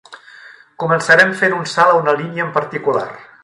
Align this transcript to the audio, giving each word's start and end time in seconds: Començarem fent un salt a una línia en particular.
Començarem 0.83 1.35
fent 1.43 1.55
un 1.59 1.69
salt 1.75 1.95
a 1.97 2.01
una 2.05 2.17
línia 2.23 2.47
en 2.47 2.51
particular. 2.59 3.09